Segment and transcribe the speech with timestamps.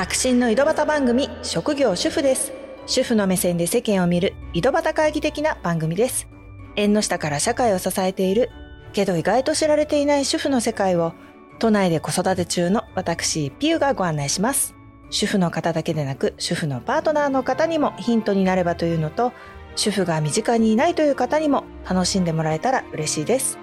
[0.00, 2.54] 白真の井戸端番組職業主婦です。
[2.86, 6.26] 主婦の目線で世間を見る井戸端会議的な番組です。
[6.74, 8.48] 縁の下から社会を支えている
[8.94, 11.12] けど意外と知られていない主婦の世界を
[11.58, 14.74] 都内で子育て中の私ピューがご案内します。
[15.10, 19.34] 主婦の方だけでなく主婦のパートナーの方にもヒントになればというのと
[19.76, 23.58] 主婦が身近にいないという方にも楽しんでもらえたら嬉しいです。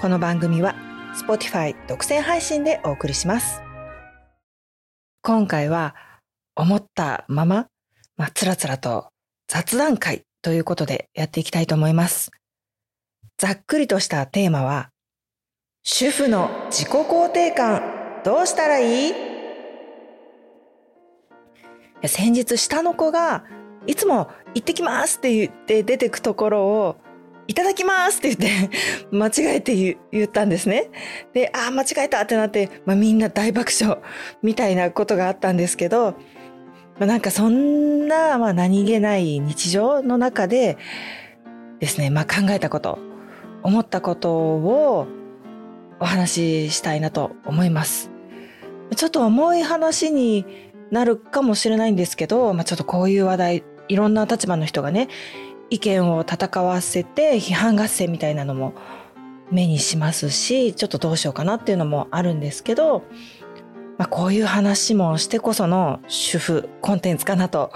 [0.00, 0.74] この番組は
[1.14, 3.65] Spotify 独占配信でお送りします。
[5.26, 5.96] 今回は
[6.54, 7.66] 思ったまま、
[8.16, 9.08] まあ、つらつらと
[9.48, 12.30] 雑談会ということでやっていきたいと思います。
[13.36, 14.90] ざっくりとしたテーマは
[15.82, 19.14] 主婦の自己肯定感どうしたらいい？
[22.04, 23.46] 先日下の子が
[23.88, 26.96] いつも行ってきますって言って出てくところを
[27.48, 28.70] いただきますって言って
[29.14, 30.90] 間違えて言ったんですね。
[31.32, 33.98] で、ああ、間違えたってなって、まあ、みんな大爆笑
[34.42, 36.14] みたいなことがあったんですけど、
[36.98, 40.76] まあ、なんかそんな、まあ、何気ない日常の中で
[41.78, 42.98] ですね、まあ、考えたこと、
[43.62, 45.06] 思ったことを
[46.00, 48.10] お話ししたいなと思います。
[48.94, 50.46] ちょっと重い話に
[50.90, 55.08] なるかもしれないんですけど、まあ、ちょっとこういう話題、いろんな立場の人がね、
[55.70, 58.74] 意見を戦わせて批判合戦みたいなのも
[59.50, 63.04] 目にしますし、ちょっとどうしようかなっていうのもあるんですけど、
[63.98, 67.72] まあ、こういう話もしてこその主婦コンテンツかなと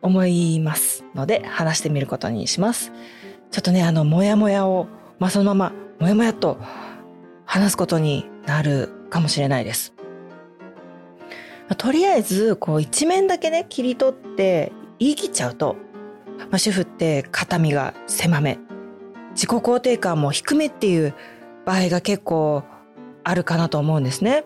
[0.00, 2.92] 思いますので話してみることにします。
[3.50, 4.88] ちょっとね、あの、もやもやを、
[5.18, 6.58] まあ、そのまま、もやもやと
[7.44, 9.92] 話すことになるかもしれないです。
[11.76, 15.76] とりあえず、こう一面だけね、切り取って言い切っちゃうと、
[16.50, 18.58] まあ、主婦って肩身が狭め、
[19.34, 21.14] 自己肯定感も低めっていう
[21.64, 22.64] 場合が結構
[23.24, 24.44] あるかなと思うんですね。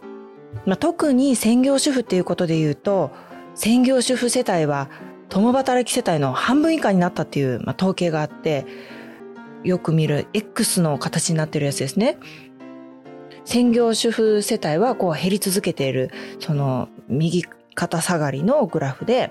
[0.65, 3.11] まあ、特に専業主婦っていうことで言うと、
[3.55, 4.89] 専業主婦世帯は
[5.29, 8.65] 共働き世帯の半分以下になったっていう、まあ、統計があって、
[9.65, 12.19] よく見る X の形になってるやつですね。
[13.45, 19.31] 専業主婦世帯はこう減り続けている、その右肩下がりのグラフで、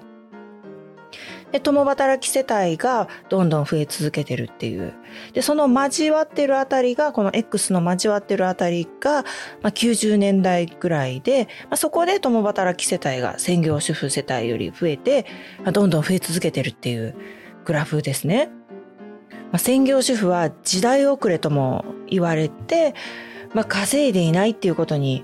[1.52, 4.94] で、共働き世帯がどんどん増え続けてるっていう。
[5.34, 9.24] で、その交わってるあたりが、この X の交わってるあたりが、
[9.62, 15.26] まあ、90年代ぐらいで、まあ、そこで共働き世帯が専業主婦世帯より増えて、
[15.64, 17.16] まあ、どんどん増え続けてるっていう
[17.64, 18.50] グラフですね。
[19.52, 22.94] まあ、専業主婦は時代遅れとも言われて、
[23.54, 25.24] まあ、稼いでいないっていうことに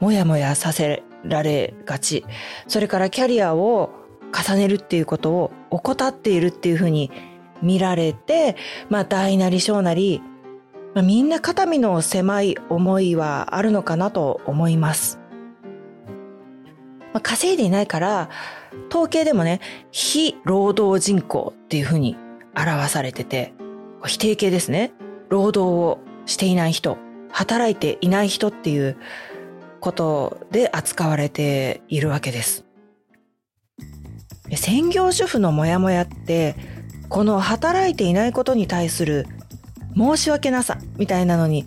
[0.00, 2.24] もやもやさせられがち。
[2.66, 3.99] それからキャリアを
[4.32, 7.10] 重ねるっていうことを怠っているっていうふうに
[7.62, 8.56] 見られて、
[8.88, 10.22] まあ大なり小なり、
[10.94, 15.20] まあ、みんな肩身の狭い思いはあるのかなと思います。
[17.12, 18.28] まあ、稼いでいないから、
[18.88, 19.60] 統計でもね、
[19.90, 22.16] 非労働人口っていうふうに
[22.56, 23.52] 表されてて、
[24.04, 24.92] 否定形ですね。
[25.28, 26.98] 労働をしていない人、
[27.30, 28.96] 働いていない人っていう
[29.80, 32.69] ことで扱われているわけです。
[34.56, 36.56] 専業主婦のモヤモヤって
[37.08, 39.26] この働いていないことに対する
[39.96, 41.66] 申し訳なさみたいなのに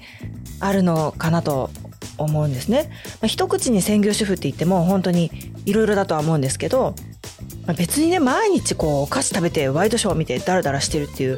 [0.59, 1.69] あるのかなと
[2.17, 2.89] 思うんですね。
[3.21, 5.31] まあ、一口に専業主婦って言っても本当に
[5.65, 6.95] いろいろだとは思うんですけど、
[7.65, 11.37] まあ、別にね毎日こうお菓子食べてワイドショー見てダラダラしてるっていう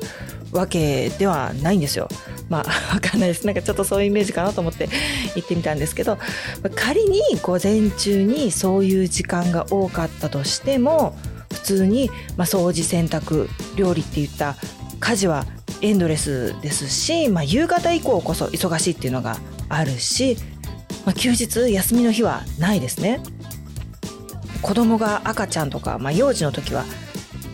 [0.52, 2.08] わけではないんですよ。
[2.50, 3.46] まあ、 わかんないです。
[3.46, 4.90] なんかちょっとそういうイメージかなと思って
[5.36, 6.18] 行ってみたんですけど、
[6.76, 11.16] 仮に午前中にそういう時間が多かったとしても、
[11.66, 14.56] 通に、まあ、掃除、洗濯、料理っていった
[15.00, 15.46] 家事は
[15.82, 19.38] エンドレスですし、まあ、夕方以降こそ忙しいっていうのが
[19.68, 20.38] あるし、
[21.06, 23.22] まあ、休日、休みの日はないですね。
[24.62, 26.84] 子供が赤ちゃんとか、まあ、幼児の時は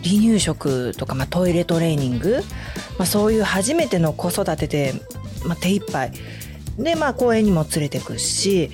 [0.02, 2.42] 離乳食とか、まあ、トイレトレーニング、
[2.98, 4.94] まあ、そういう初めての子育てで、
[5.44, 6.12] まあ、手一杯
[6.78, 8.70] で、まあ、公園にも連れてくし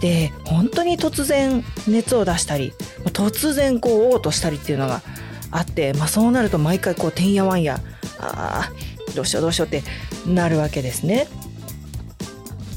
[0.00, 2.72] で本当に突然熱を出したり
[3.06, 5.02] 突然こう嘔吐したりっていうのが
[5.50, 7.80] あって、まあ、そうなると毎回こうてんやわんや
[8.20, 8.70] あ
[9.14, 9.82] どうしようどうしようって
[10.26, 11.26] なるわけですね。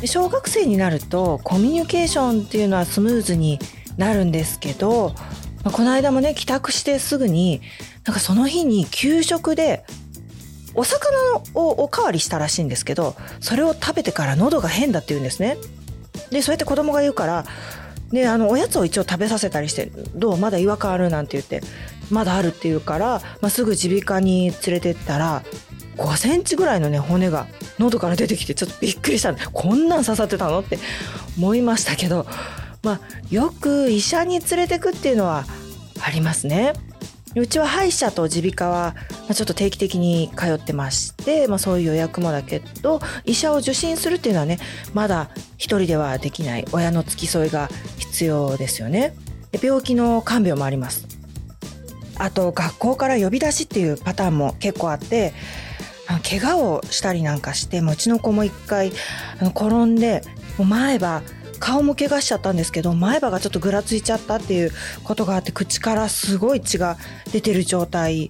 [0.06, 3.60] 小学生になるとコミュニケーションっていうのはスムーズに
[3.98, 5.14] なるんですけど
[5.64, 7.62] まあ、この間もね帰宅してすぐに
[8.06, 9.86] なんかその日に給食で
[10.74, 11.18] お魚
[11.54, 15.58] をおかわりしたらしいんですけどそれを食べてから喉が変だって言うんですね。
[16.32, 17.46] でそうやって子供が言うから
[18.12, 20.38] であのおやつを一応食べさせたりして「どう？
[20.38, 21.62] まだ違和感ある?」なんて言って
[22.10, 25.44] 「まだある」って言うから、まあ、すぐ耳鼻科に連れてったら
[25.98, 27.48] 5センチぐらいのね骨が
[27.78, 30.80] 喉から出てきてちょっとびっくりしたこんなん刺さってたのって
[31.38, 32.26] 思いましたけど
[32.84, 33.00] まあ、
[33.30, 35.46] よく医者に連れてくっていうのは
[36.04, 36.74] ありますね。
[37.36, 38.96] うちは歯医者と耳鼻科は
[39.34, 44.60] ちょっと定期的に通ってまして、まあ、そういう予約もだけど医者を受診するっていうのはね
[44.94, 49.14] まだ一人ではできない親の付き添いが必要ですよね。
[49.62, 51.08] 病気の看病もあります。
[52.18, 55.34] あと学校から呼び出しっていうパターンも結構あって
[56.24, 58.92] 怪我をしたりなんかしてうちの子も一回
[59.42, 60.22] 転んで
[60.58, 61.22] もう前歯
[61.62, 64.72] 顔も怪我しちゃったんですけど前歯がちょっとぐらついちゃったっていう
[65.04, 66.98] ことがあって口からすごい血が
[67.32, 68.30] 出てる状態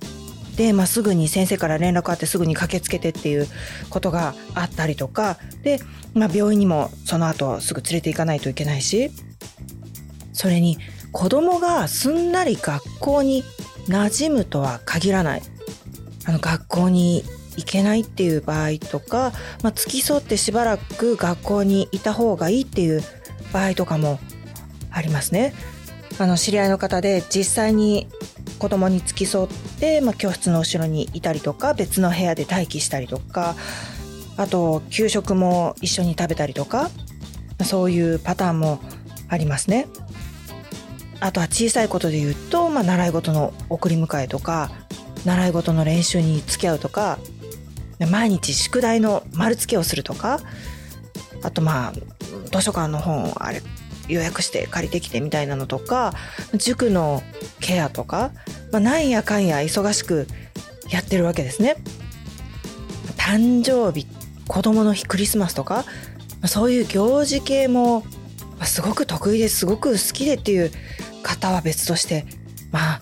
[0.57, 3.47] で、まあ、すぐに先生から連絡あってすぐに駆けつけてっていう
[3.89, 5.79] ことがあったりとかで、
[6.13, 9.09] まあ、病院にもその後すぐ連れて行かないといけないし
[10.33, 10.77] それに
[11.13, 13.43] 子供がすんなり学校に
[13.87, 15.41] 馴染むとは限らない。
[16.25, 17.23] あの学校に
[17.57, 19.33] 行けないっていう場合とか、
[19.63, 23.01] まあ、付き添ってしばらく学校にいた方がいいっていう
[23.51, 24.19] 場合とかも
[24.89, 25.53] ありますね。
[26.19, 28.07] あの知り合いの方で実際に
[28.59, 29.47] 子供に付き添っ
[29.79, 33.55] て、まあ、教室の後ろにいたりとか別の部屋で待機したりとか
[34.37, 36.89] あと給食も一緒に食べたりとか
[37.63, 38.79] そういうパターンも
[39.29, 39.87] ありますね。
[41.21, 44.71] あとは小さいことで言うと、まあ、習い事の送り迎えとか
[45.23, 47.19] 習い事の練習に付き合うとか
[48.05, 50.39] 毎日宿題の丸付けをするとか
[51.43, 51.93] あとまあ
[52.51, 53.61] 図書館の本あれ
[54.07, 56.13] 予約して借りてきてみたいなのとか
[56.55, 57.21] 塾の
[57.59, 58.31] ケアとか、
[58.71, 60.27] まあ、なんやかんや忙しく
[60.89, 61.77] やってるわけですね。
[63.17, 64.07] 誕生日
[64.47, 65.85] 子供の日クリスマスとか
[66.45, 68.03] そういう行事系も
[68.63, 70.71] すごく得意ですごく好きでっていう
[71.23, 72.25] 方は別として
[72.71, 73.01] まあ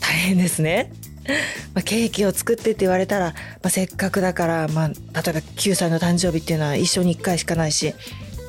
[0.00, 0.92] 大変ですね。
[1.74, 3.34] まあ、ケーキを作ってって言われたら、ま
[3.64, 7.94] あ、せっかくだから、まあ、例えば9歳の誕生日っていうのは一生に1回しかないし、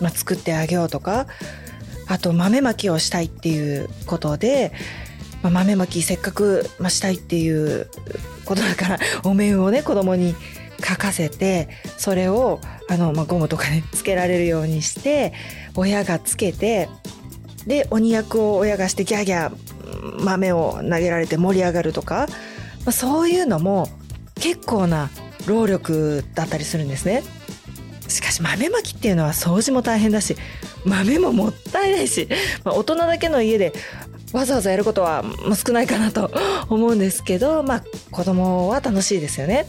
[0.01, 1.27] まあ、作ってあげようとか
[2.07, 4.71] あと豆まきをしたいっていうことで、
[5.43, 7.89] まあ、豆まきせっかく、まあ、したいっていう
[8.45, 10.35] ことだからお面をね子供に
[10.83, 11.67] 書かせて
[11.97, 15.33] それをあの、まあ、ゴムとかねつけられるようにして
[15.75, 16.89] 親がつけて
[17.67, 22.27] で鬼役を親がしてギャーギャー豆を投げられて盛り上がるとか
[22.85, 23.87] まあ、そういうのも
[24.35, 25.09] 結構な
[25.45, 27.23] 労力だったりするんですね。
[28.07, 30.35] しかし豆まきっていうのは掃除も大変だし
[30.83, 32.27] 豆ももったいないし、
[32.63, 33.71] まあ、大人だけの家で
[34.33, 35.23] わざわざやることは
[35.55, 36.31] 少ないかなと
[36.69, 39.67] 思うんですけどまあ子供は楽しいですよね。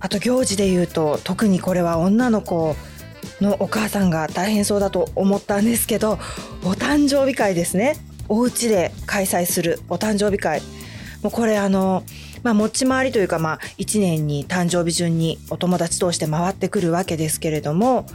[0.00, 2.76] あと行事で言うと特にこれは女の子
[3.40, 6.18] のお母さんが大変そうだと思ったんですけど
[6.62, 7.96] お誕生日会ですね
[8.28, 10.60] お家で開催するお誕生日会
[11.24, 12.04] もうこれあの、
[12.42, 18.06] まあ、持ち回りというか、まあ、1年に誕生日順にお友達通して回ってくるわけですけれども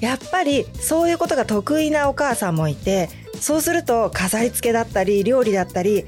[0.00, 3.08] やっぱりそういうことが得意なお母さんもいて
[3.40, 6.04] そうすると飾り付けだったり料理だったり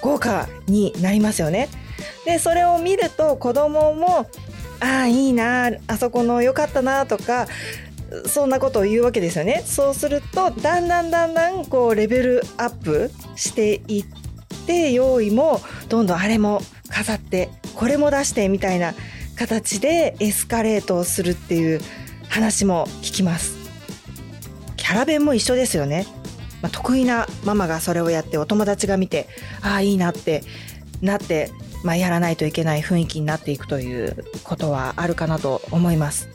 [0.00, 1.68] 豪華になりますよね。
[2.24, 4.26] でそれを見ると子供も
[4.80, 7.46] ああいいなあそこの良かったなとか
[8.26, 9.62] そんなことを言うわけですよね。
[9.64, 14.21] そうするとだんだんだんだんこうレベルアップしていっ
[14.66, 18.94] で用意もどんどんあれも飾ってこれも出してみたいな
[19.36, 21.80] 形でエスカレートをするっていう
[22.28, 23.56] 話も聞きます。
[24.76, 26.06] キャラ弁も一緒ですよね、
[26.60, 29.28] まあ、得意なママがそれをやってお友達が見て
[29.62, 30.42] ああいいなって
[31.00, 31.50] なって、
[31.82, 36.28] まあ、やらないといけない雰囲気になっていくということはあるかなと思います。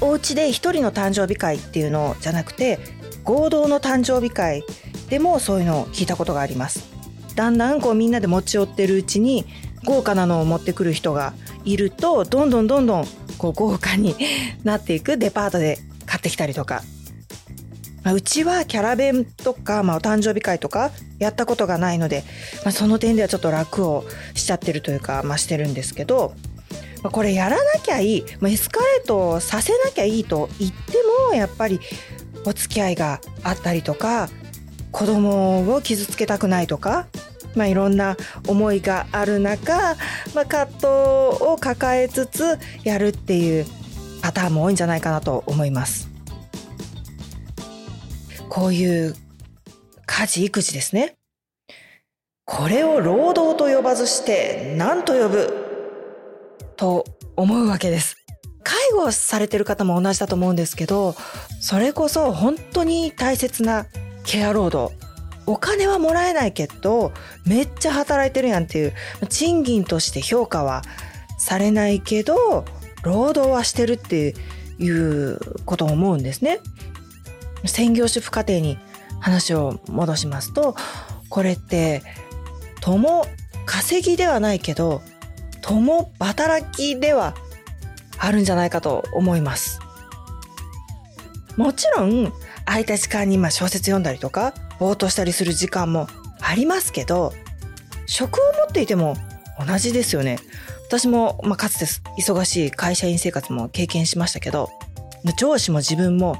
[0.00, 2.80] お家で一人の誕生日会っていうのじゃなくて
[3.22, 4.64] 合同の誕生日会
[5.12, 6.90] でもそういうのを聞いたことがあります。
[7.34, 9.44] だんだんこうみんなで持ち寄ってるうちに
[9.84, 11.34] 豪華なのを持ってくる人が
[11.66, 13.04] いるとどんどんどんどん
[13.36, 14.16] こう豪華に
[14.64, 15.76] なっていくデパートで
[16.06, 16.80] 買ってきたりとか、
[18.02, 22.24] まあ、うちはキャラ弁とか、まあ、お誕生日会とかやったことがないので、
[22.64, 26.32] まあ、その点ではちょっと楽をしちゃってるというか、まあ、してるんですけど、
[27.02, 30.78] まあ、これやらなきゃいい、まあ、エスカレートさせなきゃいいと言って
[31.28, 31.80] もやっぱり
[32.46, 34.30] お付き合いがあったりとか
[34.92, 37.08] 子供を傷つけたくないとか、
[37.56, 39.96] まあ、いろんな思いがある中、
[40.34, 43.66] まあ、葛藤を抱えつつやるっていう
[44.22, 46.08] パターンも多いんじゃないかなと思います。
[48.48, 49.14] こういう
[50.06, 51.16] 家事育児ですね。
[52.44, 55.54] これを労働と呼ばずして何と呼ぶ？
[56.76, 58.16] と思うわけです。
[58.62, 61.14] 介護されてる方も同じだと思うんですけど、
[61.60, 63.86] それこそ本当に大切な
[64.24, 64.94] ケア労働
[65.46, 67.12] お金はもらえないけど
[67.44, 68.94] めっちゃ働いてるやんっていう
[69.28, 70.82] 賃金として評価は
[71.38, 72.64] されないけど
[73.02, 74.34] 労働はしてるって
[74.78, 76.60] いうことを思うんですね。
[77.64, 78.78] 専業主婦家庭に
[79.20, 80.74] 話を戻しますと
[81.28, 82.02] これって
[82.80, 83.24] 共
[83.66, 85.00] 稼ぎではないけど
[85.60, 87.34] 共働きでは
[88.18, 89.80] あるんじゃないかと思います。
[91.56, 92.32] もちろん
[92.64, 96.08] 空いた時間にま小説読んだりとかぼーっとしたりする時間も
[96.40, 97.32] ありますけど
[98.06, 99.16] 職を持っていても
[99.64, 100.38] 同じですよね。
[100.88, 101.86] 私も、まあ、かつて
[102.20, 104.68] 忙しい会社員生活も経験しましたけど
[105.38, 106.36] 上司も自分も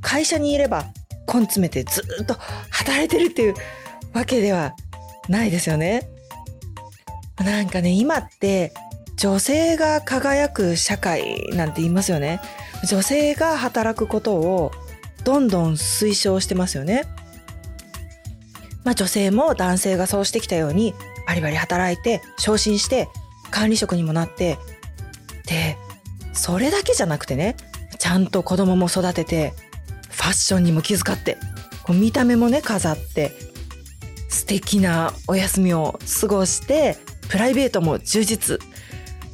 [0.00, 0.86] 会社にいれば
[1.26, 2.34] 根詰めてずっと
[2.70, 3.54] 働いてるっていう
[4.14, 4.74] わけでは
[5.28, 6.08] ないですよね。
[7.38, 8.72] なんかね今って
[9.16, 12.40] 女性が輝く社会なんて言いますよね。
[12.88, 14.72] 女性が働くことを
[15.24, 17.04] どんどん推奨してますよね。
[18.84, 20.94] まあ女性も男性がそうしてきたように
[21.26, 23.08] バリバリ働いて昇進して
[23.50, 24.58] 管理職にもなって
[25.46, 25.76] で
[26.32, 27.56] それだけじゃなくてね
[27.98, 29.52] ちゃんと子供も育てて
[30.08, 31.36] ファッションにも気遣って
[31.82, 33.32] こう見た目もね飾って
[34.28, 36.96] 素敵なお休みを過ごして
[37.28, 38.58] プライベートも充実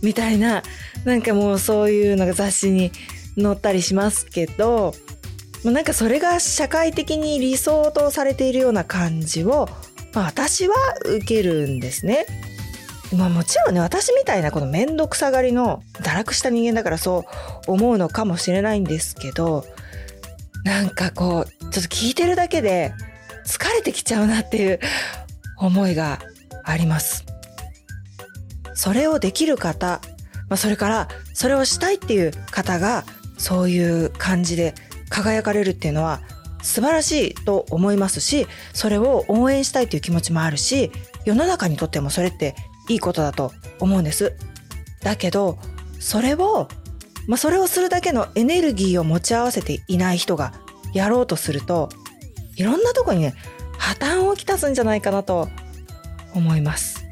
[0.02, 0.62] みたいな
[1.04, 2.92] なんかもうそういうのが雑誌に
[3.40, 4.94] 載ったりしますけど
[5.70, 9.68] なんかそれが社会的に理想とされているような感じを、
[10.12, 12.26] まあ、私は受けるんですね。
[13.16, 17.24] まあもちろんね私みたいなこの面倒くさがりの堕落した人間だからそ
[17.68, 19.64] う思うのかもしれないんですけど
[20.64, 22.92] なんかこうちょっと聞いてるだけで
[23.46, 24.80] 疲れてきちゃうなっていう
[25.56, 26.18] 思いが
[26.64, 27.24] あります。
[28.74, 30.00] それをできる方、
[30.48, 33.04] まあ、それからそれをしたいっていう方が
[33.38, 34.74] そういう感じで
[35.08, 36.20] 輝かれるっていうのは
[36.62, 40.90] 素晴らしいと思いますしそれを応援したいという気持ちもあるし
[41.24, 42.54] 世の中にとってもそれって
[42.88, 44.36] いいことだと思うんです。
[45.02, 45.58] だけど
[46.00, 46.68] それを、
[47.26, 50.52] まあ、それをするだけのエネルギーを持ち合わせていない人が
[50.92, 51.88] やろうとすると
[52.56, 53.34] いろんなとこにね
[53.78, 55.48] 破綻をきたすんじゃないかなと
[56.34, 57.04] 思います。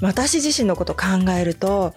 [0.00, 1.94] 私自身のこと考えると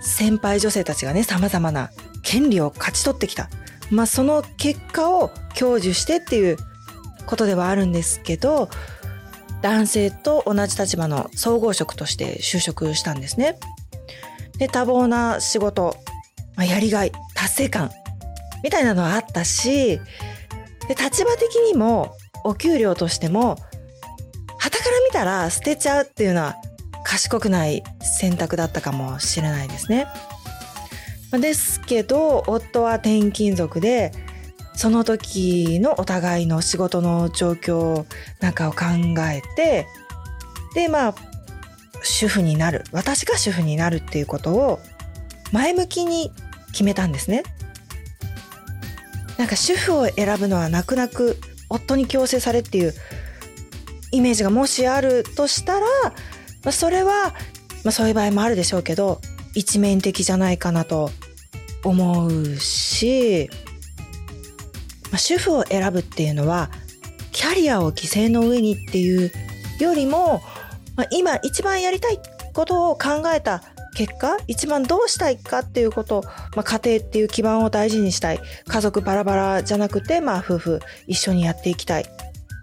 [0.00, 1.90] 先輩女性たちがね様々な
[2.22, 3.48] 権利を勝ち取ってきた。
[3.90, 6.56] まあその結果を享受してっていう
[7.26, 8.68] ことではあるんですけど
[9.62, 13.58] 男性と同じ立場の総合職として就職したんですね。
[14.58, 15.96] で多忙な仕事、
[16.56, 17.90] まあ、やりがい達成感
[18.62, 20.00] みたいなのはあったし
[20.88, 23.56] で立場的にもお給料としても
[24.58, 26.56] 旗から見たら捨てちゃうっていうのは
[27.04, 30.06] 賢くない選択だったかもしれないですね。
[31.32, 34.12] ですけど夫は転勤族で
[34.74, 38.06] その時のお互いの仕事の状況
[38.40, 38.86] なんかを考
[39.30, 39.86] えて
[40.74, 41.14] でまあ
[42.02, 44.78] 主婦になる私が主婦になるっていうことを
[45.52, 46.32] 前向きに
[46.72, 47.42] 決めたんですね。
[49.36, 52.94] なんか主婦を選ぶのは泣く泣く夫に強制されっていう
[54.10, 55.86] イメージがもしあるとしたら、
[56.64, 57.34] まあ、それは、
[57.84, 59.20] まあ、そういう場合もあるでしょうけど
[59.58, 61.10] 一面的じゃないかなと
[61.82, 63.50] 思うし、
[65.10, 66.70] まあ、主婦を選ぶっていうのは
[67.32, 69.32] キャリアを犠牲の上にっていう
[69.80, 70.40] よりも、
[70.96, 72.20] まあ、今一番やりたい
[72.54, 73.64] ことを考えた
[73.96, 76.22] 結果一番どうしたいかっていうこと、
[76.54, 78.40] まあ、家庭っていう基盤を大事にしたい。
[78.68, 82.06] 家族バラバラじゃなくて、まあ、夫婦一緒にやっていきたい。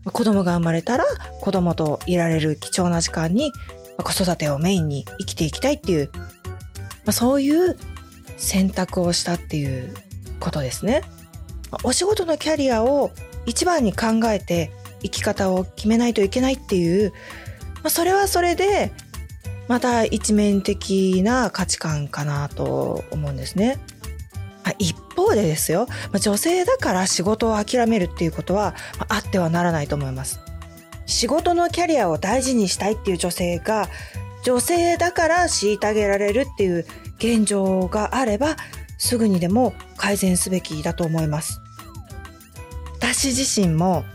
[0.06, 1.04] 子供が生まれたら
[1.42, 3.52] 子供といられる貴重な時間に
[3.98, 6.10] 子育てをメインに生きていきたいっていう、
[7.06, 7.78] まあ、そういう
[8.38, 9.94] 選択をしたっていう
[10.40, 11.02] ことですね。
[11.84, 13.12] お仕事のキャリアを
[13.46, 14.72] 一番に考えて
[15.02, 17.12] 生き方を決めないといけないっていう、
[17.76, 18.92] まあ、それはそれで
[19.68, 23.80] また一面的な価値観かなと思うんですね。
[24.64, 30.40] まあ、一方でですよ、まあ、女性だから仕事を諦めるっていうことは、まあ、あってはならないと思います。
[31.06, 33.90] 仕事のキャリアを大事にしたいっていう女性が
[34.46, 36.86] 女性だから虐げられるっていう
[37.18, 38.56] 現状があれば
[39.00, 41.60] すぐにでも改善すべきだと思います。
[43.00, 44.06] 私自身も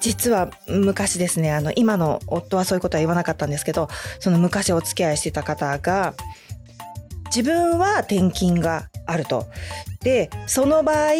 [0.00, 3.88] 実は昔ですね、あの、今の夫はそういうことは言わなかったんですけど、
[4.20, 6.14] その昔お付き合いしてた方が、
[7.34, 9.46] 自分は転勤があると。
[10.02, 11.12] で、その場合、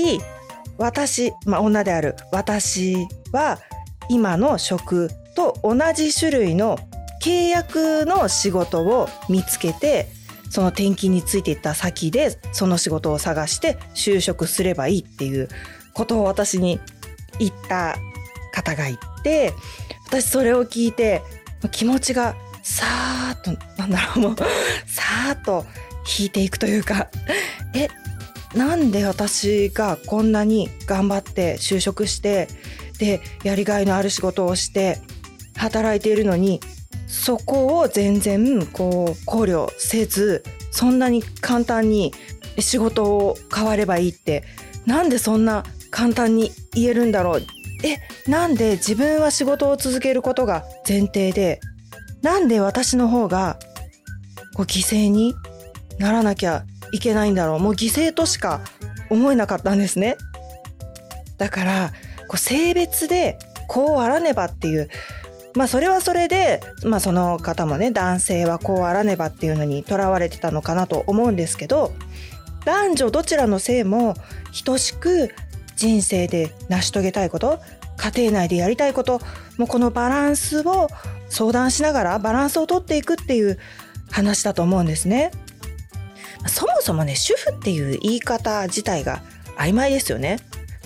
[0.78, 3.58] 私、まあ女である私は
[4.08, 6.78] 今の職と同じ種類の
[7.22, 10.08] 契約の仕事を見つけて、
[10.50, 15.48] その転勤についていった先でその仕事を探して就職すればいいっていう
[15.92, 16.80] ことを私に
[17.38, 17.96] 言った
[18.52, 19.52] 方がいて
[20.06, 21.22] 私それを聞いて
[21.72, 24.36] 気持ちがさーっとなんだろうもう
[24.86, 25.64] さーっと
[26.18, 27.08] 引いていくというか
[27.74, 27.88] え
[28.56, 32.48] なんで私がこんなに頑張って就職して
[32.98, 35.00] でやりがいのある仕事をして
[35.56, 36.60] 働いているのに
[37.06, 42.12] そこを全然こう考慮せずそんなに簡単に
[42.58, 44.44] 仕事を変わればいいって
[44.86, 47.42] なんでそんな簡単に言えるんだろう。
[47.84, 47.98] え
[48.30, 51.60] なんで自分は仕事を続けることが前提で
[52.22, 53.58] なんで私の方が
[54.54, 55.34] こう犠牲に
[55.98, 57.58] ならなきゃいけないんだろう。
[57.60, 58.60] もう犠牲としか
[59.10, 60.16] 思えなかったんですね。
[61.38, 61.92] だから
[62.28, 64.88] こう性別でこうあらねばっていう
[65.56, 71.94] まあそれはそれで、まあその方もね、男性はこうあらねばっていうのにとらわれてたのかなと思うんですけど、
[72.66, 74.14] 男女どちらの性も
[74.64, 75.30] 等しく
[75.76, 77.60] 人生で成し遂げたいこと、
[77.96, 79.20] 家庭内でやりたいこと、
[79.56, 80.88] もうこのバランスを
[81.30, 83.58] 相談しながらバランスをとっていくっていう
[84.10, 85.30] 話だと思うんですね。
[86.48, 89.22] そもそもね、主婦っていう言い方自体が
[89.56, 90.38] 曖昧ですよね。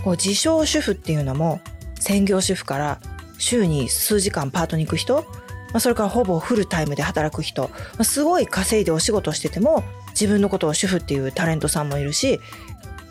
[0.05, 1.61] こう自称主婦っていうのも
[1.99, 3.01] 専業主婦から
[3.41, 5.25] 週に数時間パートに行く人、
[5.73, 12.39] まあ、それからほぼフルタイムで働く人、まあ、すごい稼いでお仕事してても自分のことを主婦っていうタレントさんもいるし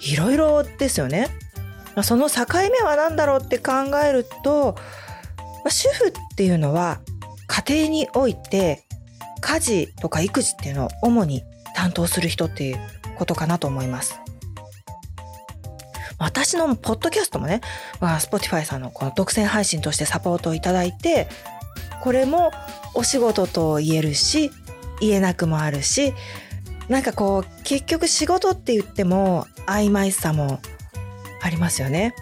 [0.02, 1.28] いろいろですよね。
[1.96, 3.74] まあ、その境目は何だろうって考
[4.06, 4.76] えると、
[5.38, 7.02] まあ、主婦っていうのは
[7.48, 8.86] 家庭において
[9.42, 11.44] 家事とか育児っていうのを主に
[11.76, 12.78] 担当する人っていう
[13.18, 14.20] ことかなと思います。
[16.20, 17.62] 私のポッドキャストもね、
[18.00, 21.28] まあ、Spotify さんのこの独占配信としてサポートをいただいて、
[22.02, 22.52] これも
[22.94, 24.52] お仕事と言えるし、
[25.00, 26.14] 言えなくもあるし、
[26.90, 30.60] なんかこう、結局仕事って言っても曖昧さも
[31.42, 32.14] ありますよね。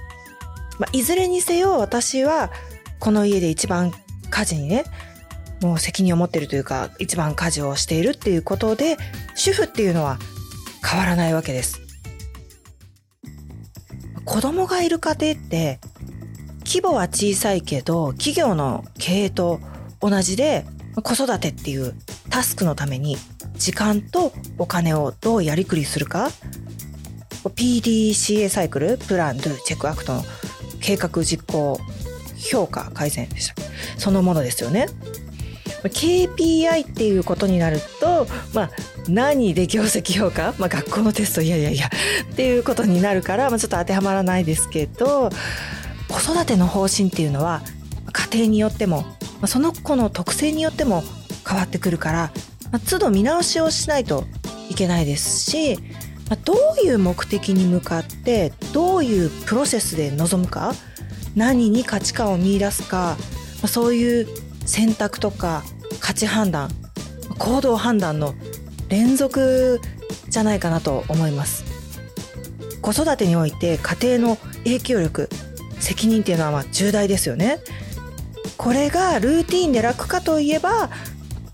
[0.78, 2.52] まあ、いずれにせよ私は
[3.00, 3.92] この家で一番
[4.30, 4.84] 家事にね、
[5.62, 8.98] もう責任を持ってるというか、一番家事をしているっていうことで、
[9.36, 10.20] 主婦っていうのは
[10.86, 11.87] 変わらないわけです。
[14.28, 15.80] 子供がいる家庭って
[16.66, 19.62] 規模は小さいけど企業の経営と
[20.02, 20.66] 同じで
[21.02, 21.96] 子育てっていう
[22.30, 23.16] タスクのために
[23.56, 26.28] 時間とお金をどうやりくりするか
[27.46, 30.24] PDCA サイクルプランドゥチェックアクトの
[30.82, 31.80] 計画実行
[32.38, 33.56] 評価改善でした。
[33.98, 34.88] そのものですよね。
[35.90, 38.70] KPI っていうことになると、まあ、
[39.10, 41.42] 何で業績評価、まあ、学校のテスト。
[41.42, 41.88] いやいやいや。
[42.32, 45.30] っていうことになるから、まあ、ちょっと当てはまらないですけど
[46.08, 47.62] 子育ての方針っていうのは
[48.12, 49.06] 家庭によっても、
[49.42, 51.04] ま、その子の特性によっても
[51.48, 52.32] 変わってくるから、
[52.72, 54.26] まあ、都度見直しをしないと
[54.70, 55.78] いけないですし、
[56.30, 60.74] まあ、どういう目的に向かってどういうプロセスで臨むか
[61.36, 63.18] 何に価値観を見いだすか、
[63.58, 64.28] まあ、そういう
[64.66, 65.64] 選択とか
[66.00, 66.70] 価値判断
[67.38, 68.34] 行動判断の
[68.90, 69.82] 連続
[70.30, 71.66] じゃないかなと思います。
[72.82, 75.30] 子育てにおいて家庭の影響力
[75.80, 77.60] 責任っていうのはまあ重大ですよね。
[78.58, 80.90] これがルーティンで楽かといえば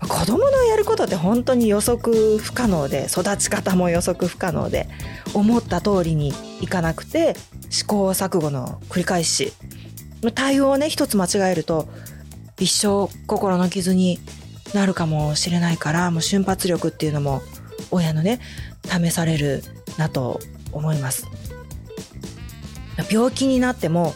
[0.08, 4.88] 子供のやることって本当に予測不可能で育ち方も予測不可能で
[5.34, 7.36] 思った通りにいかなくて
[7.70, 9.52] 試行錯誤の繰り返し。
[10.34, 11.88] 対応をね一つ間違えると
[12.58, 14.18] 一生心の傷に
[14.74, 17.42] なるかもしれないからもう瞬発力っていうのも
[17.90, 18.40] 親のね
[18.84, 19.62] 試される
[19.98, 20.40] なと
[20.72, 21.26] 思います。
[23.10, 24.14] 病気になっても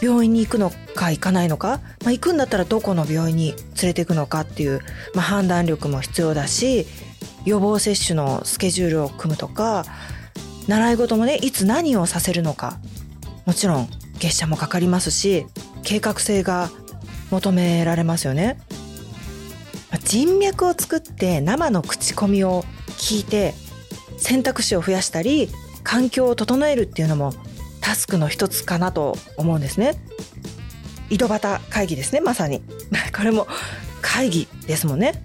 [0.00, 4.80] 病院に行くのか行かないのか、まあ、行くんだったらどこの病院に連れて行くのかっていう、
[5.14, 6.86] まあ、判断力も必要だし
[7.44, 9.84] 予防接種のスケジュールを組むとか
[10.68, 12.78] 習い事もねいつ何をさせるのか
[13.44, 15.46] もちろん月謝もかかりますし
[15.82, 16.70] 計画性が
[17.30, 18.58] 求められますよね。
[20.04, 23.54] 人脈を作って生の口コミを聞いて
[24.18, 25.48] 選択肢を増やしたり
[25.82, 27.32] 環境を整えるっていうのも
[27.80, 29.94] タスクの一つかなと思うんですね。
[31.08, 32.62] 井戸端会議ですねまさに。
[33.16, 33.46] これも
[34.02, 35.22] 会議ですもんね。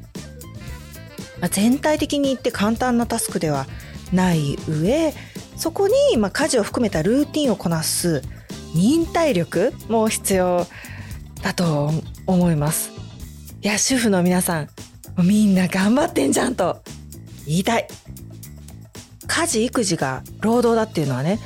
[1.40, 3.66] ま、全体的に言って簡単なタスクでは
[4.14, 5.14] ない上
[5.58, 8.22] そこにまあ家事を含めたルーティンをこなす
[8.76, 10.68] 忍耐力も必要
[11.42, 11.92] だと
[12.26, 12.92] 思います。
[13.62, 14.70] いや、主婦の皆さん、
[15.24, 16.82] みんな頑張ってんじゃんと
[17.46, 17.88] 言いたい。
[19.28, 21.40] 家事、育児が労働だっていうのはね、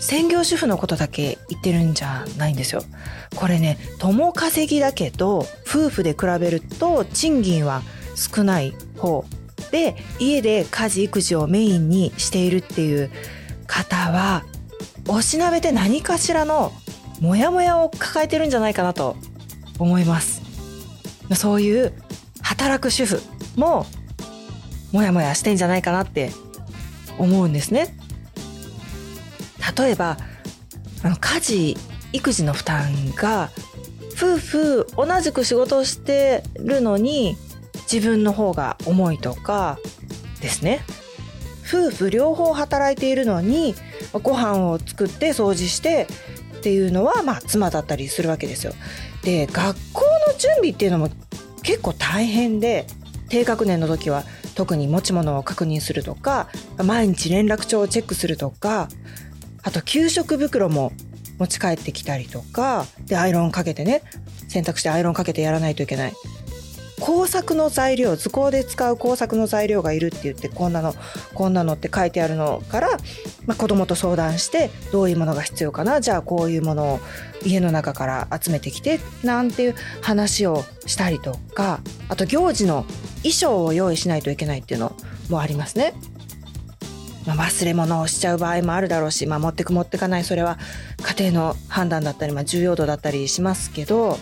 [0.00, 2.82] 専業主婦のことだけ言ってるんじゃないんですよ。
[3.36, 7.82] これね、共稼ぎだけど、夫婦で比べると賃金は
[8.14, 9.24] 少ない方
[9.70, 13.10] で、家で家事、育児をメインにしているっていう
[13.66, 14.44] 方は、
[15.08, 16.72] おしなべて何かしらの
[17.20, 19.16] モヤモヤを抱えてるんじゃないかなと
[19.82, 20.42] 思います。
[21.34, 21.92] そういう
[22.42, 23.20] 働く主婦
[23.56, 23.86] も
[24.92, 26.30] モヤモヤしてんじゃないかなって
[27.18, 27.96] 思うんですね。
[29.76, 30.18] 例えば
[31.02, 31.76] あの家事
[32.12, 33.50] 育児の負担が
[34.14, 37.36] 夫婦同じく仕事をしてるのに
[37.90, 39.78] 自分の方が重いとか
[40.40, 40.84] ですね
[41.66, 43.74] 夫婦両方働いているのに
[44.22, 46.06] ご飯を作って掃除して
[46.58, 48.74] っていうのはまあ妻だったりするわけですよ。
[49.22, 51.08] で学校の準備っていうのも
[51.62, 52.86] 結構大変で
[53.28, 56.48] 低学年の時は特に持ち物を確認するとか
[56.84, 58.88] 毎日連絡帳をチェックするとか
[59.62, 60.92] あと給食袋も
[61.38, 64.02] 持ち帰ってきたりとかでアイロンかけてね
[64.48, 66.12] 洗濯してアイロンかけてやらないといけない。
[67.02, 70.94] 工作の材料図工で使う工作の材料がいるって言ってこんなの
[71.34, 72.90] こんなのって書いてあるのから、
[73.44, 77.00] まあ、子供と相談してどういうものが必要かなじゃあこういうものを
[77.44, 82.84] 家の中から集めてきてなんていう話をしたりとかあと行事の
[83.24, 84.94] 衣装を用意しないといけないっていうの
[85.28, 85.94] もありますね。
[87.26, 90.58] まあ、忘れ物をしちゃう場合もあるだろうし、まあ、持ってく持ってかないそれは
[91.16, 94.18] 家庭の判断だったり、まあ、重要度だったりしますけど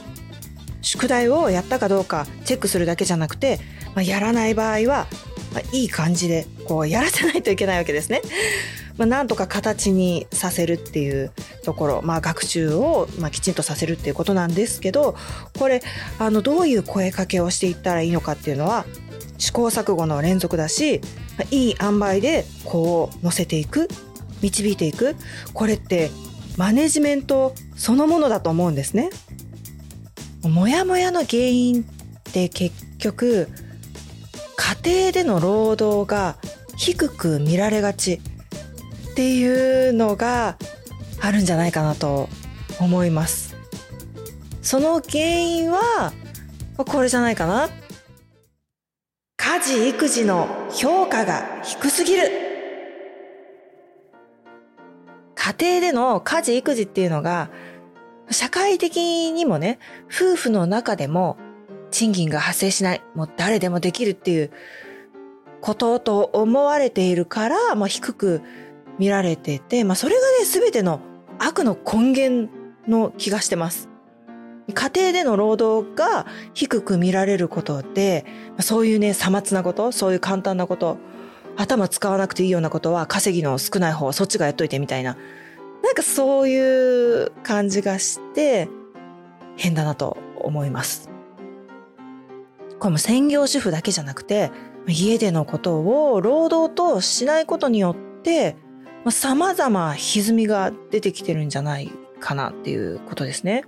[0.90, 3.60] 宿題をやったかどうかチェックするだけじゃなくて、
[3.94, 5.06] まあ、やらない場合は、
[5.54, 8.22] まあ、いい感じでこうやらせないといけないわけですね。
[8.98, 11.30] まあ、なんとか形にさせるっていう
[11.64, 15.14] ところ、まあ、学習を、ま、きちんとさせるっていうことなんですけど
[15.60, 15.80] これ
[16.18, 18.84] あのどういう声かけをしていったらいいのかっていうのは
[19.38, 21.00] 試行錯誤の連続だし
[21.52, 23.88] いい塩梅でこう乗せていく
[24.42, 25.14] 導いていく
[25.54, 26.10] これって
[26.56, 29.10] マネジメントそのものだと思うんですね。
[30.48, 33.48] モヤモヤの原因って結局
[34.56, 36.36] 家庭での労働が
[36.76, 38.14] 低く見られがち
[39.10, 40.56] っていうのが
[41.20, 42.28] あるんじゃないかなと
[42.78, 43.54] 思います。
[44.62, 46.12] その原因は
[46.76, 47.68] これじゃないかな
[49.36, 52.30] 家事育児の評価が低すぎる
[55.34, 57.50] 家庭での家事育児っていうのが
[58.30, 61.36] 社会的にもね夫婦の中でも
[61.90, 64.50] 賃金が発生しないもう誰でもできるっていう
[65.60, 68.42] ことと思われているから、まあ、低く
[68.98, 71.00] 見られてて、まあ、それがね全ての
[71.38, 72.50] 悪の根源
[72.88, 73.88] の気がしてます。
[74.72, 78.24] 家庭での労働が低く見られることで、
[78.60, 80.98] そういうね、さまつなこと、そういう簡単なこと、
[81.56, 85.16] 頭使わなくていいようなことは稼ぎの少ない方は、そっちがやっといてみたいな。
[85.82, 88.68] なんかそういう感じがして、
[89.56, 91.10] 変だなと思います。
[92.78, 94.50] これも専業主婦だけじゃなくて、
[94.86, 98.56] 家でのことを労働としないことによって、
[99.10, 101.90] 様々歪みが出てきてるんじゃない
[102.20, 103.64] かなっていうことですね。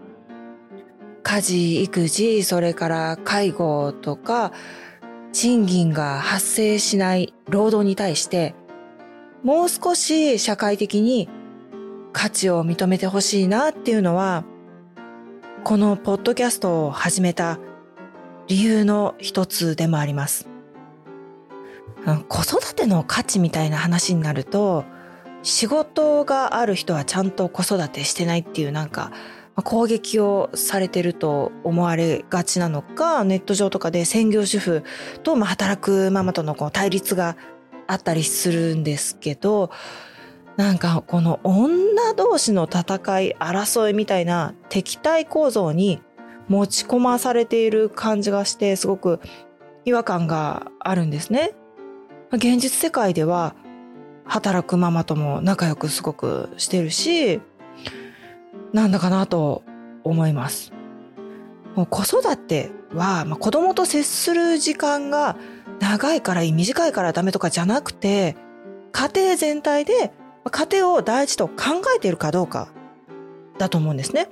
[1.22, 4.52] 家事、育児、それから介護とか、
[5.32, 8.54] 賃金が発生しない労働に対して、
[9.42, 11.28] もう少し社会的に
[12.12, 14.44] 価値を認めてほしいなっていうのは、
[15.64, 17.58] このポッドキャストを始めた
[18.48, 20.48] 理由の一つでもあります。
[22.28, 24.84] 子育ての価値みたいな話になると、
[25.42, 29.10] 仕事がある人はちゃんと子育てしてないっていうなんか
[29.64, 34.82] 攻撃をされてると思われがちなのか、ネット上とかで専業主婦
[35.22, 37.36] と働くママとのこう対立が
[37.86, 39.70] あったりするんですけど、
[40.56, 46.00] なんかこの女同士の戦い、争いみたいな敵対構造に
[46.48, 49.20] 持ち込まされている感じがして、すごく
[49.84, 51.54] 違和感があるんですね。
[52.32, 53.54] 現実世界では
[54.24, 57.40] 働くママとも仲良くすごくしてるし、
[58.72, 59.62] なんだかなと
[60.04, 60.72] 思います。
[61.74, 65.36] もう子育ては、まあ、子供と接する時間が
[65.80, 68.36] 長いからいい、短いからダメとかじゃなくて、
[68.92, 70.12] 家庭全体で
[70.50, 72.68] 家庭を大事と考えているかどうか
[73.58, 74.28] だと思うんですね。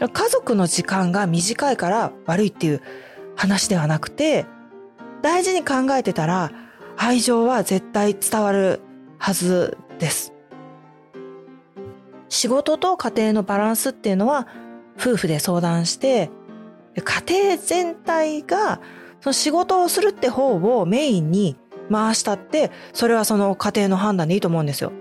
[0.00, 2.82] 家族の時間が短いから悪いっていう
[3.36, 4.46] 話ではなくて、
[5.22, 6.50] 大事に考えてたら
[6.96, 8.80] 愛情は絶対伝わる
[9.18, 10.32] はずです。
[12.28, 14.46] 仕事と家庭のバランスっていうのは
[14.98, 16.30] 夫婦で相談して
[16.94, 18.80] 家庭全体が
[19.20, 21.56] その仕事をするって方をメインに
[21.90, 24.92] 回したってそれはその家庭の判断でいいと思うんですよ。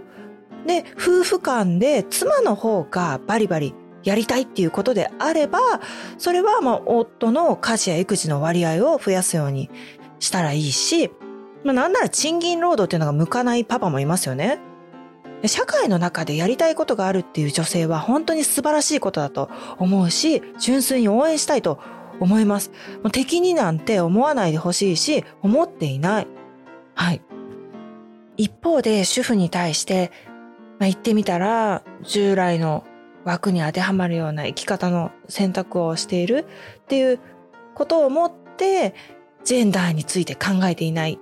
[0.66, 5.60] で夫婦間で妻の方がバリバリやりたいっていうことであれば
[6.18, 9.70] それはまあ夫の家事や育児の割合を増やすように
[10.20, 11.12] したらいいし、
[11.64, 14.60] まあ、なんなら賃金労働っていうのが向かないパパもいますよね。
[15.46, 21.80] 社会の中でやりたいことがあるっていう女性は本当に素晴らしいことだと思うし、純粋に応援したいと
[22.20, 22.72] 思います。
[23.14, 26.28] 敵になんて思わないでほしいし、思っていない。
[26.94, 27.22] はい。
[28.36, 30.12] 一方で主婦に対して、
[30.80, 32.86] まあ、言ってみたら従来の
[33.26, 36.48] 枠に当てはまるような生き方の選択をしている
[36.82, 37.20] っていう
[37.76, 38.96] ことを思って
[39.44, 41.20] ジェンダーについて考えていない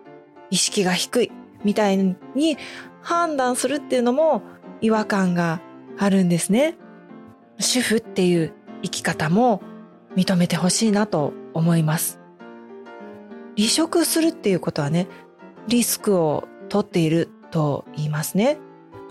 [0.50, 1.32] 意識が低い
[1.64, 2.58] みたいに
[3.02, 4.42] 判断するっていうのも
[4.82, 5.62] 違和感が
[5.98, 6.78] あるんですね。
[7.60, 9.62] 主婦っていう生き方も
[10.16, 12.20] 認めてほしいなと思います。
[13.58, 15.08] 離職するっていうことはね、
[15.68, 18.60] リスクを取っていると言いますね。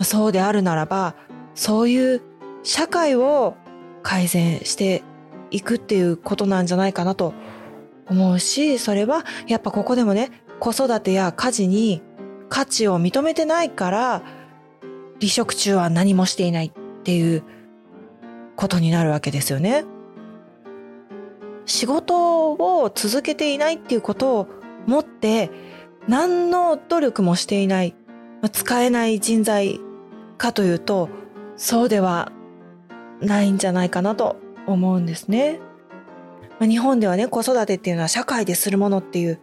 [0.01, 1.15] そうであるならば、
[1.55, 2.21] そういう
[2.63, 3.55] 社会を
[4.03, 5.03] 改善して
[5.51, 7.33] いくっていうことなんじゃないかなと
[8.09, 12.01] 思うし、それはやっぱここでもね、子育てや家事に
[12.49, 14.21] 価値を認めてないから、
[15.19, 16.71] 離職中は何もしていないっ
[17.03, 17.43] ていう
[18.55, 19.85] ことになるわけですよね。
[21.65, 24.47] 仕事を続けていないっていうことを
[24.85, 25.51] もって
[26.07, 27.95] 何の努力もしていない、
[28.51, 29.81] 使えない人材
[30.37, 31.09] かというと
[31.55, 32.31] そうでは
[33.19, 35.59] ないんじゃないかなと思うんですね。
[36.59, 39.39] 日本ではね子育てっていうのは社会でするものっていう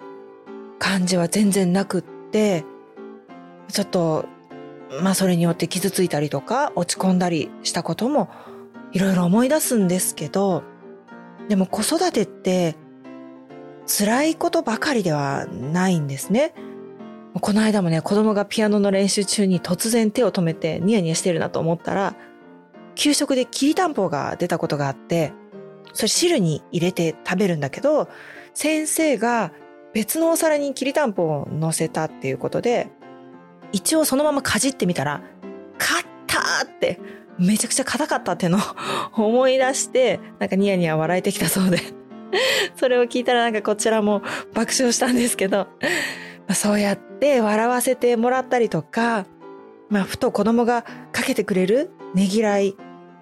[0.78, 2.64] 感じは全然なくって
[3.68, 4.26] ちょっと
[5.00, 8.28] まあそれによって傷ついたりとか落ち込んだりしたことも
[8.92, 10.64] いろいろ思い出すんですけど
[11.48, 12.76] でも子育てって
[13.86, 16.54] 辛いことばかりではないんですね。
[17.40, 22.14] この間もね、子供がピアノの練習中に突然手を止めてニヤニヤしてるなと思ったら、
[22.94, 25.32] 給食できりたんぽが出たことがあって、
[25.92, 28.08] それ汁に入れて食べるんだけど、
[28.54, 29.52] 先生が
[29.92, 32.88] 別のお皿にきりたんぽを乗せたっていうことで、
[33.72, 35.22] 一応そのままかじってみたら、
[35.78, 37.00] 勝ったって
[37.38, 38.60] めちゃくちゃ硬かったってのを
[39.26, 41.78] 思い出して、なんかニヤニヤ笑えてきたそうで。
[42.76, 44.22] それを聞いたらなんかこちらも
[44.54, 45.66] 爆笑したんですけど、
[46.52, 49.26] そうやって笑わせてもらったりとか、
[49.88, 52.76] まあ、ふと子供がかけてくれるねぎらい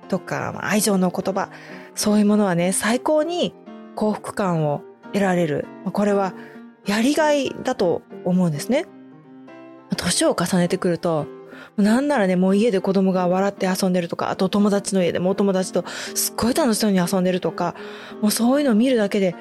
[0.09, 1.51] とか、愛情の言葉、
[1.95, 3.55] そういうものはね、最高に
[3.95, 4.83] 幸福感を
[5.13, 5.67] 得られる。
[5.93, 6.35] これは
[6.87, 8.87] やりがいだと思うんですね。
[9.97, 11.27] 年を重ねてくると、
[11.77, 17.75] なんならね、もう家で子供が笑って遊んでるとか、あと友達の家でもお友達とすっごい楽しそうに遊んでるとか、
[18.21, 19.35] もうそういうのを見るだけで、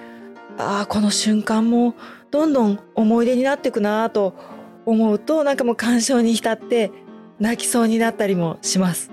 [0.58, 1.96] ああ、この瞬間も
[2.32, 4.36] どんどん思い出になっていくなと
[4.86, 6.92] 思うと、なんかもう感傷に浸って
[7.40, 9.12] 泣きそうになったりもします。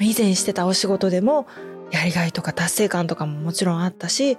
[0.00, 1.46] 以前してたお仕事でも、
[1.92, 4.38] やりがいとか達成感とかももちろんあったし、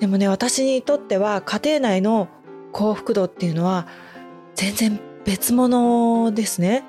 [0.00, 2.28] でもね、私にとっては家庭内の
[2.72, 3.86] 幸福度っていうのは
[4.54, 6.84] 全然別物ですね。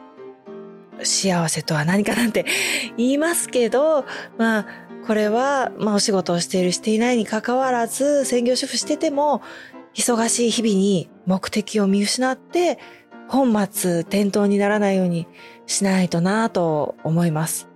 [1.04, 2.46] 幸せとは何かなんて
[2.98, 4.06] 言いますけど、
[4.38, 4.66] まあ、
[5.06, 9.42] これは、まあお仕事をしているしていないに関わらず、専業主婦してても、
[9.96, 12.80] 忙しい日々に目的を見失って、
[13.28, 15.28] 本末転倒にならないように
[15.66, 17.68] しないとなと思います。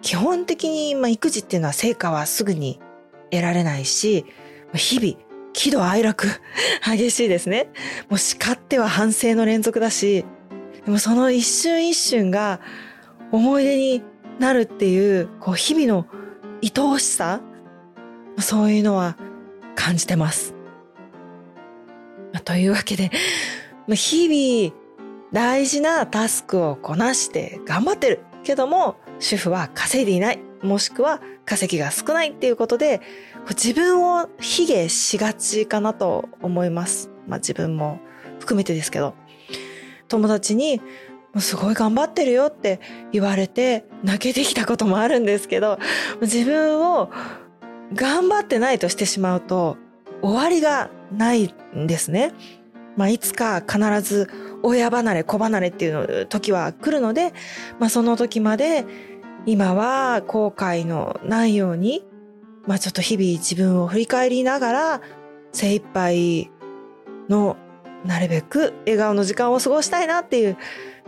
[0.00, 2.80] 基本的に、まあ、育児っていうのは成果はすぐに
[3.30, 4.26] 得られないし、
[4.74, 6.26] 日々喜怒哀楽
[6.84, 7.68] 激しいですね。
[8.08, 10.24] もう叱っては反省の連続だし、
[10.84, 12.60] でもその一瞬一瞬が
[13.30, 14.02] 思い出に
[14.38, 16.06] なるっていう、こう日々の
[16.64, 17.40] 愛おしさ、
[18.38, 19.16] そういうのは
[19.74, 20.54] 感じてます。
[22.44, 23.10] というわけで、
[23.88, 24.82] 日々
[25.32, 30.38] 大事なタスクをこなして頑張ってるけども、主婦は稼いでいない。
[30.62, 33.00] もしくは稼ぎが少ないっていうことで、
[33.48, 37.10] 自分を卑下しがちかなと思います。
[37.26, 37.98] まあ自分も
[38.38, 39.14] 含めてですけど。
[40.06, 40.80] 友達に、
[41.38, 42.80] すごい頑張ってるよって
[43.12, 45.78] 言われて泣けてきたこともあるんですけど、
[46.20, 47.10] 自分を
[47.94, 49.76] 頑張ってないとしてしまうと
[50.22, 52.32] 終わりがないんですね。
[52.96, 54.28] まあ、いつか必ず
[54.62, 57.32] 親離れ子離れっていう時は来るので、
[57.78, 58.84] まあ、その時まで
[59.46, 62.04] 今は後悔のないように
[62.66, 65.00] まあちょっと日々自分を振り返りながら
[65.52, 66.50] 精一杯
[67.28, 67.56] の
[68.04, 70.56] なるべく笑顔の時間を過ごしたいなっていう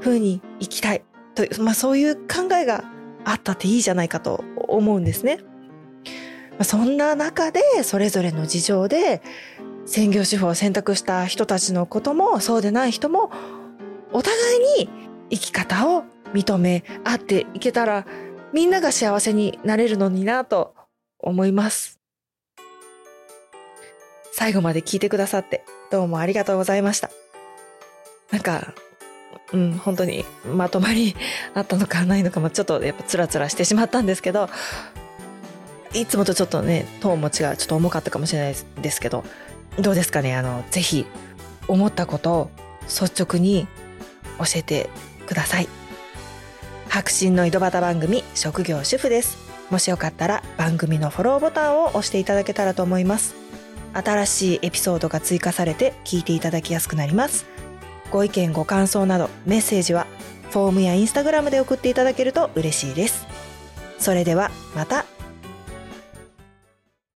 [0.01, 1.03] 風に生きたい
[1.35, 2.85] という、まあそういう考えが
[3.25, 5.39] あったっていいじゃないかと思うんですね。
[6.53, 9.23] まあ、そんな中でそれぞれの事情で
[9.87, 13.31] 専業主婦を選択した人たちのこともそうでない人も
[14.13, 14.89] お互いに
[15.31, 18.07] 生き方を認め合っていけたら
[18.53, 20.75] みんなが幸せになれるのになと
[21.19, 21.99] 思います。
[24.33, 27.09] 最後まで聞いてくださってどうもありがとうございました。
[28.33, 28.75] なんか、
[29.53, 31.15] うん、本当にまとまり
[31.55, 34.49] あったのかないのかもちょっとやっぱつらつらしてしまったんですけど、
[35.93, 39.23] いつもとちょっとね、トーンも違う、ちょっと重かったかもしれないですけど、
[39.79, 40.35] どうですかね？
[40.35, 41.07] あの、ぜひ
[41.69, 42.51] 思ったことを
[42.87, 43.69] 率直に
[44.39, 44.91] 教えて
[45.29, 45.69] ください。
[46.89, 49.39] 白真の井戸端番組職業主婦です
[49.71, 53.44] もしよかったら番組のフォローボタンを押していただけたらと思います
[53.95, 57.47] 新しいエピソードが追加されて聞いていただきやすくなります。
[58.11, 60.07] ご意見ご感想などメッセージは
[60.51, 63.27] フォームやインスタグラムで送っていただけると嬉しいです。
[63.99, 65.14] それではまた。